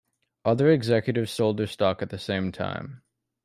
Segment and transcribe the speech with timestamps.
[0.45, 3.03] Other executives sold their stock at the same time.